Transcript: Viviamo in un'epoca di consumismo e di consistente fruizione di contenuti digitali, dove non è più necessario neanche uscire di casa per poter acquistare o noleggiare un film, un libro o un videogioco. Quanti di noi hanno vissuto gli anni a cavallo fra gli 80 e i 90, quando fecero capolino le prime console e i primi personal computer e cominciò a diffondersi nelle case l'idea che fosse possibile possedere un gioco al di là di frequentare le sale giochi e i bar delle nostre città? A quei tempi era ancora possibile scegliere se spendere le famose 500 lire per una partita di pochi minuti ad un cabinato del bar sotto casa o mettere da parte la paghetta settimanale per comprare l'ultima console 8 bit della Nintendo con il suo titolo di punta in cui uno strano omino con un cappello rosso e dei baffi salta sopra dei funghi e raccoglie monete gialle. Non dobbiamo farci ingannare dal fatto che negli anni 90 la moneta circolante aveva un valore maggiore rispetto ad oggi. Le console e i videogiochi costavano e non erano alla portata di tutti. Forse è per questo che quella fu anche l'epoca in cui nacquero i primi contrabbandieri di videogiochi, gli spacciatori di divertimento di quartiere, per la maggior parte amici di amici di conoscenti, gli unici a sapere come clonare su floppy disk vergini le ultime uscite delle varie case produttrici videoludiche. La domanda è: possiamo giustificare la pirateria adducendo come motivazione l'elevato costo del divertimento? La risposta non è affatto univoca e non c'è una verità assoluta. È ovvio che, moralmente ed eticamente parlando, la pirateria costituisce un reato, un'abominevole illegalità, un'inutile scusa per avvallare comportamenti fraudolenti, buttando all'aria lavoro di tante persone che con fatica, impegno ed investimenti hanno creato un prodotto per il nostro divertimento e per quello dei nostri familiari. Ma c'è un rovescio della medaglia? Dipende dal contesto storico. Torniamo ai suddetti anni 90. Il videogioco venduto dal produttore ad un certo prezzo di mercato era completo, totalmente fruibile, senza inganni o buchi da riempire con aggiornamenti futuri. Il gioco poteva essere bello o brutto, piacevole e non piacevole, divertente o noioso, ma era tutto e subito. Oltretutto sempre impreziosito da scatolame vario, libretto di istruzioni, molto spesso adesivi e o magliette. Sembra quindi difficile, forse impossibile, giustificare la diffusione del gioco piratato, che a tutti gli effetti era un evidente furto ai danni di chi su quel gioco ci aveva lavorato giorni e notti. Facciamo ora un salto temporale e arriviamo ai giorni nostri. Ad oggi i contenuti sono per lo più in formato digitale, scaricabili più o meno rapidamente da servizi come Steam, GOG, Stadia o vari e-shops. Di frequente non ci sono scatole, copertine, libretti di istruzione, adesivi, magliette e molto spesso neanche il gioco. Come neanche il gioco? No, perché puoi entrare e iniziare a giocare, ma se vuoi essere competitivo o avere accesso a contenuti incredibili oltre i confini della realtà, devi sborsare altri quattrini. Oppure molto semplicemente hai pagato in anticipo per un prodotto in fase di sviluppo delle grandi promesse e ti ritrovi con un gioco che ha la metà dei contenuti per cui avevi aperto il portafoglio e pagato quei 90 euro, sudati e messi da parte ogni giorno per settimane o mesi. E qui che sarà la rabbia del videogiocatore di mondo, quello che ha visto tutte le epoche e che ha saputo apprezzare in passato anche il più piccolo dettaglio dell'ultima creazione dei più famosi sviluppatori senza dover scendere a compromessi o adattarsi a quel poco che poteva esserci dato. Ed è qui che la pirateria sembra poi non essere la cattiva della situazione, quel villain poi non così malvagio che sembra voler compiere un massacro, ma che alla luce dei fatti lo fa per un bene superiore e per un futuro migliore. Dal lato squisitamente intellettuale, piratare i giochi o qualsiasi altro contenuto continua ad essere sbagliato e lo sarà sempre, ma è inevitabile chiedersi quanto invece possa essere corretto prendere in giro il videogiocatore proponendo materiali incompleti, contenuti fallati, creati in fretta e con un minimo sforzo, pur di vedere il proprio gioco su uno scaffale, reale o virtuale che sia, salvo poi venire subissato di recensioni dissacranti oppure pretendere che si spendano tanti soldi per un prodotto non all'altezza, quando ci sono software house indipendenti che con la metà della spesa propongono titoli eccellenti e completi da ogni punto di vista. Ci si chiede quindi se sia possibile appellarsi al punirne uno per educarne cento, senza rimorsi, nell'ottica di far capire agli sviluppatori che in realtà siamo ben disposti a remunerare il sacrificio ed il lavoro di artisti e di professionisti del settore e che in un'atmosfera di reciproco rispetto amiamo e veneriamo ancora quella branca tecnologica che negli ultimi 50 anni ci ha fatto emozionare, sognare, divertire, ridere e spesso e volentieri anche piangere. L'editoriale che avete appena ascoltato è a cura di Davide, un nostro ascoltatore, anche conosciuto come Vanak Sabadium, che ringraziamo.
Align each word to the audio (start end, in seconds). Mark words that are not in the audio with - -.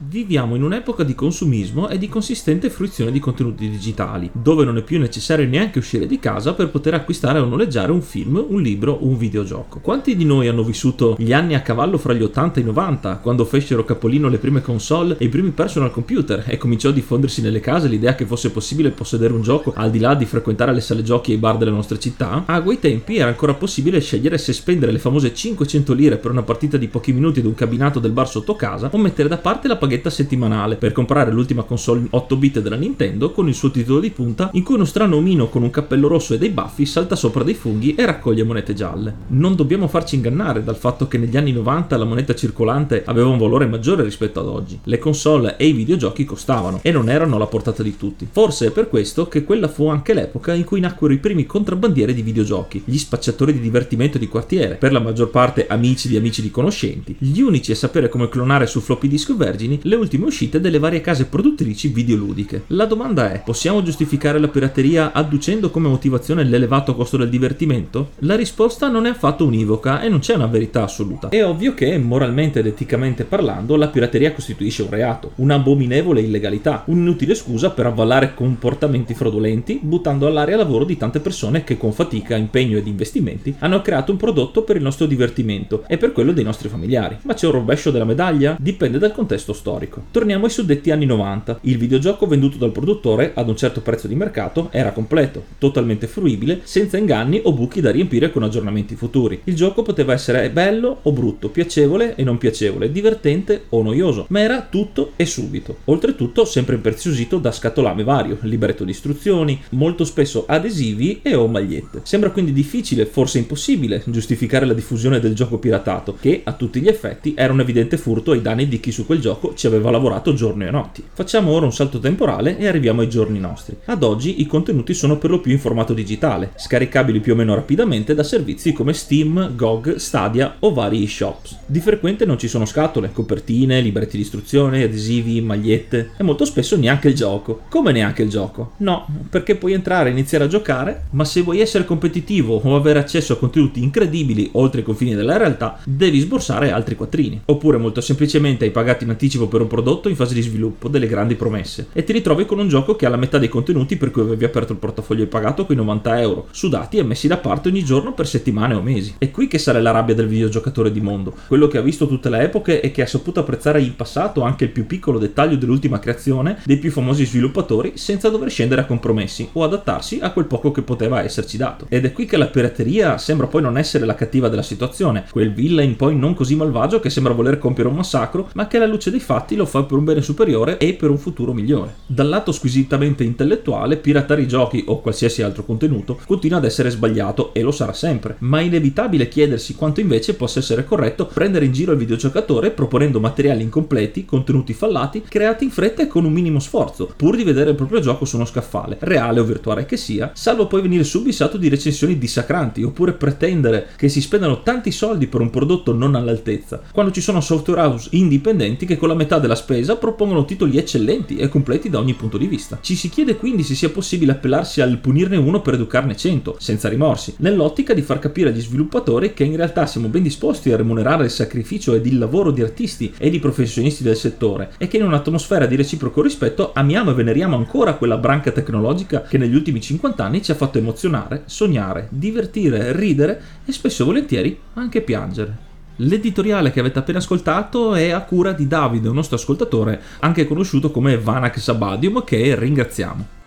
Viviamo 0.00 0.54
in 0.54 0.62
un'epoca 0.62 1.02
di 1.02 1.16
consumismo 1.16 1.88
e 1.88 1.98
di 1.98 2.08
consistente 2.08 2.70
fruizione 2.70 3.10
di 3.10 3.18
contenuti 3.18 3.68
digitali, 3.68 4.30
dove 4.32 4.64
non 4.64 4.76
è 4.76 4.82
più 4.82 4.96
necessario 4.96 5.44
neanche 5.44 5.80
uscire 5.80 6.06
di 6.06 6.20
casa 6.20 6.54
per 6.54 6.68
poter 6.68 6.94
acquistare 6.94 7.40
o 7.40 7.44
noleggiare 7.44 7.90
un 7.90 8.00
film, 8.00 8.44
un 8.48 8.62
libro 8.62 8.92
o 8.92 9.04
un 9.04 9.18
videogioco. 9.18 9.80
Quanti 9.80 10.14
di 10.14 10.24
noi 10.24 10.46
hanno 10.46 10.62
vissuto 10.62 11.16
gli 11.18 11.32
anni 11.32 11.56
a 11.56 11.62
cavallo 11.62 11.98
fra 11.98 12.12
gli 12.12 12.22
80 12.22 12.60
e 12.60 12.62
i 12.62 12.66
90, 12.66 13.16
quando 13.16 13.44
fecero 13.44 13.84
capolino 13.84 14.28
le 14.28 14.38
prime 14.38 14.62
console 14.62 15.16
e 15.18 15.24
i 15.24 15.28
primi 15.28 15.50
personal 15.50 15.90
computer 15.90 16.44
e 16.46 16.58
cominciò 16.58 16.90
a 16.90 16.92
diffondersi 16.92 17.42
nelle 17.42 17.58
case 17.58 17.88
l'idea 17.88 18.14
che 18.14 18.24
fosse 18.24 18.52
possibile 18.52 18.90
possedere 18.90 19.32
un 19.32 19.42
gioco 19.42 19.72
al 19.74 19.90
di 19.90 19.98
là 19.98 20.14
di 20.14 20.26
frequentare 20.26 20.72
le 20.72 20.80
sale 20.80 21.02
giochi 21.02 21.32
e 21.32 21.34
i 21.34 21.38
bar 21.38 21.56
delle 21.56 21.72
nostre 21.72 21.98
città? 21.98 22.44
A 22.46 22.62
quei 22.62 22.78
tempi 22.78 23.16
era 23.16 23.30
ancora 23.30 23.54
possibile 23.54 24.00
scegliere 24.00 24.38
se 24.38 24.52
spendere 24.52 24.92
le 24.92 25.00
famose 25.00 25.34
500 25.34 25.92
lire 25.92 26.18
per 26.18 26.30
una 26.30 26.44
partita 26.44 26.76
di 26.76 26.86
pochi 26.86 27.12
minuti 27.12 27.40
ad 27.40 27.46
un 27.46 27.56
cabinato 27.56 27.98
del 27.98 28.12
bar 28.12 28.28
sotto 28.28 28.54
casa 28.54 28.90
o 28.92 28.98
mettere 28.98 29.28
da 29.28 29.38
parte 29.38 29.66
la 29.66 29.76
paghetta 29.88 30.10
settimanale 30.10 30.76
per 30.76 30.92
comprare 30.92 31.32
l'ultima 31.32 31.62
console 31.62 32.06
8 32.10 32.36
bit 32.36 32.60
della 32.60 32.76
Nintendo 32.76 33.32
con 33.32 33.48
il 33.48 33.54
suo 33.54 33.70
titolo 33.70 34.00
di 34.00 34.10
punta 34.10 34.50
in 34.52 34.62
cui 34.62 34.74
uno 34.74 34.84
strano 34.84 35.16
omino 35.16 35.48
con 35.48 35.62
un 35.62 35.70
cappello 35.70 36.08
rosso 36.08 36.34
e 36.34 36.38
dei 36.38 36.50
baffi 36.50 36.84
salta 36.84 37.16
sopra 37.16 37.42
dei 37.42 37.54
funghi 37.54 37.94
e 37.94 38.04
raccoglie 38.04 38.44
monete 38.44 38.74
gialle. 38.74 39.14
Non 39.28 39.56
dobbiamo 39.56 39.88
farci 39.88 40.16
ingannare 40.16 40.62
dal 40.62 40.76
fatto 40.76 41.08
che 41.08 41.16
negli 41.16 41.38
anni 41.38 41.52
90 41.52 41.96
la 41.96 42.04
moneta 42.04 42.34
circolante 42.34 43.02
aveva 43.06 43.28
un 43.28 43.38
valore 43.38 43.66
maggiore 43.66 44.02
rispetto 44.02 44.40
ad 44.40 44.46
oggi. 44.46 44.78
Le 44.82 44.98
console 44.98 45.56
e 45.56 45.66
i 45.66 45.72
videogiochi 45.72 46.26
costavano 46.26 46.80
e 46.82 46.92
non 46.92 47.08
erano 47.08 47.36
alla 47.36 47.46
portata 47.46 47.82
di 47.82 47.96
tutti. 47.96 48.28
Forse 48.30 48.66
è 48.66 48.70
per 48.70 48.90
questo 48.90 49.26
che 49.26 49.44
quella 49.44 49.68
fu 49.68 49.88
anche 49.88 50.12
l'epoca 50.12 50.52
in 50.52 50.64
cui 50.64 50.80
nacquero 50.80 51.14
i 51.14 51.18
primi 51.18 51.46
contrabbandieri 51.46 52.12
di 52.12 52.20
videogiochi, 52.20 52.82
gli 52.84 52.98
spacciatori 52.98 53.54
di 53.54 53.60
divertimento 53.60 54.18
di 54.18 54.28
quartiere, 54.28 54.74
per 54.74 54.92
la 54.92 55.00
maggior 55.00 55.30
parte 55.30 55.66
amici 55.66 56.08
di 56.08 56.16
amici 56.16 56.42
di 56.42 56.50
conoscenti, 56.50 57.16
gli 57.18 57.40
unici 57.40 57.72
a 57.72 57.76
sapere 57.76 58.10
come 58.10 58.28
clonare 58.28 58.66
su 58.66 58.80
floppy 58.80 59.08
disk 59.08 59.34
vergini 59.34 59.77
le 59.82 59.96
ultime 59.96 60.26
uscite 60.26 60.60
delle 60.60 60.78
varie 60.78 61.00
case 61.00 61.26
produttrici 61.26 61.88
videoludiche. 61.88 62.64
La 62.68 62.84
domanda 62.84 63.32
è: 63.32 63.42
possiamo 63.44 63.82
giustificare 63.82 64.38
la 64.38 64.48
pirateria 64.48 65.12
adducendo 65.12 65.70
come 65.70 65.88
motivazione 65.88 66.44
l'elevato 66.44 66.94
costo 66.94 67.16
del 67.16 67.28
divertimento? 67.28 68.10
La 68.20 68.36
risposta 68.36 68.88
non 68.88 69.06
è 69.06 69.10
affatto 69.10 69.44
univoca 69.44 70.00
e 70.00 70.08
non 70.08 70.20
c'è 70.20 70.34
una 70.34 70.46
verità 70.46 70.84
assoluta. 70.84 71.28
È 71.28 71.44
ovvio 71.44 71.74
che, 71.74 71.96
moralmente 71.98 72.60
ed 72.60 72.66
eticamente 72.66 73.24
parlando, 73.24 73.76
la 73.76 73.88
pirateria 73.88 74.32
costituisce 74.32 74.82
un 74.82 74.90
reato, 74.90 75.32
un'abominevole 75.36 76.20
illegalità, 76.20 76.84
un'inutile 76.86 77.34
scusa 77.34 77.70
per 77.70 77.86
avvallare 77.86 78.34
comportamenti 78.34 79.14
fraudolenti, 79.14 79.80
buttando 79.82 80.26
all'aria 80.26 80.56
lavoro 80.56 80.84
di 80.84 80.96
tante 80.96 81.20
persone 81.20 81.64
che 81.64 81.76
con 81.76 81.92
fatica, 81.92 82.36
impegno 82.36 82.78
ed 82.78 82.86
investimenti 82.86 83.54
hanno 83.58 83.82
creato 83.82 84.12
un 84.12 84.18
prodotto 84.18 84.62
per 84.62 84.76
il 84.76 84.82
nostro 84.82 85.06
divertimento 85.06 85.84
e 85.86 85.96
per 85.96 86.12
quello 86.12 86.32
dei 86.32 86.44
nostri 86.44 86.68
familiari. 86.68 87.18
Ma 87.22 87.34
c'è 87.34 87.46
un 87.46 87.52
rovescio 87.52 87.90
della 87.90 88.04
medaglia? 88.04 88.56
Dipende 88.58 88.98
dal 88.98 89.12
contesto 89.12 89.52
storico. 89.52 89.67
Torniamo 90.10 90.46
ai 90.46 90.50
suddetti 90.50 90.90
anni 90.90 91.06
90. 91.06 91.60
Il 91.62 91.78
videogioco 91.78 92.26
venduto 92.26 92.56
dal 92.56 92.72
produttore 92.72 93.32
ad 93.34 93.48
un 93.48 93.56
certo 93.56 93.80
prezzo 93.80 94.06
di 94.06 94.14
mercato 94.14 94.68
era 94.70 94.92
completo, 94.92 95.44
totalmente 95.58 96.06
fruibile, 96.06 96.60
senza 96.64 96.96
inganni 96.96 97.40
o 97.44 97.52
buchi 97.52 97.80
da 97.80 97.90
riempire 97.90 98.30
con 98.30 98.42
aggiornamenti 98.42 98.94
futuri. 98.94 99.40
Il 99.44 99.54
gioco 99.54 99.82
poteva 99.82 100.12
essere 100.12 100.50
bello 100.50 101.00
o 101.02 101.12
brutto, 101.12 101.48
piacevole 101.50 102.14
e 102.14 102.24
non 102.24 102.38
piacevole, 102.38 102.90
divertente 102.90 103.64
o 103.70 103.82
noioso, 103.82 104.26
ma 104.28 104.40
era 104.40 104.66
tutto 104.68 105.12
e 105.16 105.26
subito. 105.26 105.78
Oltretutto 105.84 106.44
sempre 106.44 106.74
impreziosito 106.76 107.38
da 107.38 107.52
scatolame 107.52 108.04
vario, 108.04 108.38
libretto 108.42 108.84
di 108.84 108.90
istruzioni, 108.90 109.60
molto 109.70 110.04
spesso 110.04 110.44
adesivi 110.46 111.20
e 111.22 111.34
o 111.34 111.46
magliette. 111.46 112.00
Sembra 112.04 112.30
quindi 112.30 112.52
difficile, 112.52 113.06
forse 113.06 113.38
impossibile, 113.38 114.02
giustificare 114.06 114.66
la 114.66 114.74
diffusione 114.74 115.20
del 115.20 115.34
gioco 115.34 115.58
piratato, 115.58 116.16
che 116.20 116.42
a 116.44 116.52
tutti 116.52 116.80
gli 116.80 116.88
effetti 116.88 117.34
era 117.36 117.52
un 117.52 117.60
evidente 117.60 117.96
furto 117.96 118.32
ai 118.32 118.42
danni 118.42 118.68
di 118.68 118.80
chi 118.80 118.92
su 118.92 119.06
quel 119.06 119.20
gioco 119.20 119.52
ci 119.58 119.66
aveva 119.66 119.90
lavorato 119.90 120.34
giorni 120.34 120.66
e 120.66 120.70
notti. 120.70 121.02
Facciamo 121.12 121.50
ora 121.50 121.64
un 121.64 121.72
salto 121.72 121.98
temporale 121.98 122.56
e 122.58 122.68
arriviamo 122.68 123.00
ai 123.00 123.08
giorni 123.08 123.40
nostri. 123.40 123.76
Ad 123.86 124.04
oggi 124.04 124.40
i 124.40 124.46
contenuti 124.46 124.94
sono 124.94 125.18
per 125.18 125.30
lo 125.30 125.40
più 125.40 125.50
in 125.50 125.58
formato 125.58 125.94
digitale, 125.94 126.52
scaricabili 126.54 127.18
più 127.18 127.32
o 127.32 127.36
meno 127.36 127.56
rapidamente 127.56 128.14
da 128.14 128.22
servizi 128.22 128.72
come 128.72 128.92
Steam, 128.92 129.56
GOG, 129.56 129.96
Stadia 129.96 130.54
o 130.60 130.72
vari 130.72 131.02
e-shops. 131.02 131.58
Di 131.66 131.80
frequente 131.80 132.24
non 132.24 132.38
ci 132.38 132.46
sono 132.46 132.66
scatole, 132.66 133.10
copertine, 133.12 133.80
libretti 133.80 134.16
di 134.16 134.22
istruzione, 134.22 134.84
adesivi, 134.84 135.40
magliette 135.40 136.10
e 136.16 136.22
molto 136.22 136.44
spesso 136.44 136.76
neanche 136.76 137.08
il 137.08 137.14
gioco. 137.14 137.62
Come 137.68 137.90
neanche 137.90 138.22
il 138.22 138.30
gioco? 138.30 138.74
No, 138.76 139.08
perché 139.28 139.56
puoi 139.56 139.72
entrare 139.72 140.08
e 140.08 140.12
iniziare 140.12 140.44
a 140.44 140.48
giocare, 140.48 141.06
ma 141.10 141.24
se 141.24 141.42
vuoi 141.42 141.60
essere 141.60 141.84
competitivo 141.84 142.60
o 142.62 142.76
avere 142.76 143.00
accesso 143.00 143.32
a 143.32 143.36
contenuti 143.36 143.82
incredibili 143.82 144.50
oltre 144.52 144.82
i 144.82 144.84
confini 144.84 145.16
della 145.16 145.36
realtà, 145.36 145.78
devi 145.82 146.20
sborsare 146.20 146.70
altri 146.70 146.94
quattrini. 146.94 147.42
Oppure 147.46 147.76
molto 147.76 148.00
semplicemente 148.00 148.64
hai 148.64 148.70
pagato 148.70 149.02
in 149.02 149.10
anticipo 149.10 149.46
per 149.48 149.60
un 149.60 149.66
prodotto 149.66 150.08
in 150.08 150.16
fase 150.16 150.34
di 150.34 150.42
sviluppo 150.42 150.88
delle 150.88 151.06
grandi 151.06 151.34
promesse 151.34 151.88
e 151.92 152.04
ti 152.04 152.12
ritrovi 152.12 152.46
con 152.46 152.58
un 152.58 152.68
gioco 152.68 152.96
che 152.96 153.06
ha 153.06 153.08
la 153.08 153.16
metà 153.16 153.38
dei 153.38 153.48
contenuti 153.48 153.96
per 153.96 154.10
cui 154.10 154.22
avevi 154.22 154.44
aperto 154.44 154.72
il 154.72 154.78
portafoglio 154.78 155.24
e 155.24 155.26
pagato 155.26 155.66
quei 155.66 155.76
90 155.76 156.20
euro, 156.20 156.46
sudati 156.50 156.98
e 156.98 157.02
messi 157.02 157.26
da 157.26 157.38
parte 157.38 157.68
ogni 157.68 157.84
giorno 157.84 158.12
per 158.12 158.26
settimane 158.26 158.74
o 158.74 158.82
mesi. 158.82 159.16
E 159.18 159.30
qui 159.30 159.48
che 159.48 159.58
sarà 159.58 159.80
la 159.80 159.90
rabbia 159.90 160.14
del 160.14 160.28
videogiocatore 160.28 160.92
di 160.92 161.00
mondo, 161.00 161.34
quello 161.46 161.68
che 161.68 161.78
ha 161.78 161.82
visto 161.82 162.06
tutte 162.06 162.28
le 162.28 162.42
epoche 162.42 162.80
e 162.80 162.90
che 162.90 163.02
ha 163.02 163.06
saputo 163.06 163.40
apprezzare 163.40 163.80
in 163.80 163.96
passato 163.96 164.42
anche 164.42 164.64
il 164.64 164.70
più 164.70 164.86
piccolo 164.86 165.18
dettaglio 165.18 165.56
dell'ultima 165.56 165.98
creazione 165.98 166.58
dei 166.64 166.78
più 166.78 166.90
famosi 166.90 167.24
sviluppatori 167.24 167.92
senza 167.94 168.28
dover 168.28 168.50
scendere 168.50 168.82
a 168.82 168.86
compromessi 168.86 169.48
o 169.52 169.64
adattarsi 169.64 170.18
a 170.20 170.32
quel 170.32 170.46
poco 170.46 170.70
che 170.70 170.82
poteva 170.82 171.22
esserci 171.22 171.56
dato. 171.56 171.86
Ed 171.88 172.04
è 172.04 172.12
qui 172.12 172.26
che 172.26 172.36
la 172.36 172.46
pirateria 172.46 173.18
sembra 173.18 173.46
poi 173.46 173.62
non 173.62 173.78
essere 173.78 174.04
la 174.04 174.14
cattiva 174.14 174.48
della 174.48 174.62
situazione, 174.62 175.26
quel 175.30 175.52
villain 175.52 175.96
poi 175.96 176.16
non 176.16 176.34
così 176.34 176.56
malvagio 176.56 177.00
che 177.00 177.10
sembra 177.10 177.32
voler 177.32 177.58
compiere 177.58 177.88
un 177.88 177.96
massacro, 177.96 178.48
ma 178.54 178.66
che 178.66 178.76
alla 178.76 178.86
luce 178.86 179.10
dei 179.10 179.20
fatti 179.20 179.37
lo 179.56 179.66
fa 179.66 179.82
per 179.82 179.98
un 179.98 180.04
bene 180.04 180.22
superiore 180.22 180.78
e 180.78 180.94
per 180.94 181.10
un 181.10 181.18
futuro 181.18 181.52
migliore. 181.52 181.96
Dal 182.06 182.28
lato 182.28 182.52
squisitamente 182.52 183.24
intellettuale, 183.24 183.96
piratare 183.96 184.42
i 184.42 184.48
giochi 184.48 184.84
o 184.86 185.00
qualsiasi 185.00 185.42
altro 185.42 185.64
contenuto 185.64 186.18
continua 186.26 186.58
ad 186.58 186.64
essere 186.64 186.90
sbagliato 186.90 187.52
e 187.54 187.62
lo 187.62 187.70
sarà 187.70 187.92
sempre, 187.92 188.36
ma 188.40 188.60
è 188.60 188.64
inevitabile 188.64 189.28
chiedersi 189.28 189.74
quanto 189.74 190.00
invece 190.00 190.34
possa 190.34 190.58
essere 190.58 190.84
corretto 190.84 191.26
prendere 191.26 191.64
in 191.64 191.72
giro 191.72 191.92
il 191.92 191.98
videogiocatore 191.98 192.70
proponendo 192.70 193.20
materiali 193.20 193.62
incompleti, 193.62 194.24
contenuti 194.24 194.72
fallati, 194.72 195.22
creati 195.22 195.64
in 195.64 195.70
fretta 195.70 196.02
e 196.02 196.06
con 196.06 196.24
un 196.24 196.32
minimo 196.32 196.58
sforzo, 196.58 197.12
pur 197.16 197.36
di 197.36 197.44
vedere 197.44 197.70
il 197.70 197.76
proprio 197.76 198.00
gioco 198.00 198.24
su 198.24 198.36
uno 198.36 198.44
scaffale, 198.44 198.96
reale 199.00 199.40
o 199.40 199.44
virtuale 199.44 199.86
che 199.86 199.96
sia, 199.96 200.32
salvo 200.34 200.66
poi 200.66 200.82
venire 200.82 201.04
subissato 201.04 201.56
di 201.56 201.68
recensioni 201.68 202.18
dissacranti 202.18 202.82
oppure 202.82 203.12
pretendere 203.12 203.88
che 203.96 204.08
si 204.08 204.20
spendano 204.20 204.62
tanti 204.62 204.90
soldi 204.90 205.26
per 205.26 205.40
un 205.40 205.50
prodotto 205.50 205.92
non 205.92 206.14
all'altezza, 206.14 206.80
quando 206.92 207.12
ci 207.12 207.20
sono 207.20 207.40
software 207.40 207.80
house 207.80 208.08
indipendenti 208.12 208.86
che 208.86 208.96
con 208.96 209.08
la 209.08 209.14
metà 209.28 209.38
della 209.38 209.54
spesa 209.54 209.96
propongono 209.96 210.46
titoli 210.46 210.78
eccellenti 210.78 211.36
e 211.36 211.48
completi 211.48 211.90
da 211.90 211.98
ogni 211.98 212.14
punto 212.14 212.38
di 212.38 212.46
vista. 212.46 212.78
Ci 212.80 212.96
si 212.96 213.10
chiede 213.10 213.36
quindi 213.36 213.62
se 213.62 213.74
sia 213.74 213.90
possibile 213.90 214.32
appellarsi 214.32 214.80
al 214.80 214.96
punirne 214.96 215.36
uno 215.36 215.60
per 215.60 215.74
educarne 215.74 216.16
cento, 216.16 216.56
senza 216.58 216.88
rimorsi, 216.88 217.34
nell'ottica 217.38 217.92
di 217.92 218.00
far 218.00 218.18
capire 218.18 218.48
agli 218.48 218.60
sviluppatori 218.62 219.34
che 219.34 219.44
in 219.44 219.56
realtà 219.56 219.84
siamo 219.84 220.08
ben 220.08 220.22
disposti 220.22 220.72
a 220.72 220.76
remunerare 220.76 221.24
il 221.24 221.30
sacrificio 221.30 221.94
ed 221.94 222.06
il 222.06 222.16
lavoro 222.16 222.50
di 222.50 222.62
artisti 222.62 223.12
e 223.18 223.28
di 223.28 223.38
professionisti 223.38 224.02
del 224.02 224.16
settore 224.16 224.72
e 224.78 224.88
che 224.88 224.96
in 224.96 225.04
un'atmosfera 225.04 225.66
di 225.66 225.76
reciproco 225.76 226.22
rispetto 226.22 226.72
amiamo 226.72 227.10
e 227.10 227.14
veneriamo 227.14 227.54
ancora 227.54 227.94
quella 227.94 228.16
branca 228.16 228.50
tecnologica 228.50 229.22
che 229.22 229.36
negli 229.36 229.54
ultimi 229.54 229.82
50 229.82 230.24
anni 230.24 230.42
ci 230.42 230.52
ha 230.52 230.54
fatto 230.54 230.78
emozionare, 230.78 231.42
sognare, 231.44 232.08
divertire, 232.10 232.96
ridere 232.96 233.40
e 233.66 233.72
spesso 233.72 234.02
e 234.02 234.06
volentieri 234.06 234.58
anche 234.74 235.02
piangere. 235.02 235.67
L'editoriale 236.00 236.70
che 236.70 236.78
avete 236.80 237.00
appena 237.00 237.18
ascoltato 237.18 237.94
è 237.94 238.10
a 238.10 238.22
cura 238.22 238.52
di 238.52 238.68
Davide, 238.68 239.08
un 239.08 239.16
nostro 239.16 239.36
ascoltatore, 239.36 240.00
anche 240.20 240.46
conosciuto 240.46 240.90
come 240.92 241.18
Vanak 241.18 241.58
Sabadium, 241.58 242.22
che 242.24 242.54
ringraziamo. 242.56 243.37